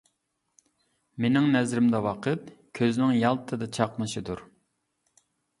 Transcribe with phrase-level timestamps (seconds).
[1.25, 2.49] مېنىڭ نەزىرىمدە ۋاقىت
[2.81, 4.43] كۆزنىڭ يالتتىدە چاقنىشىدۇر.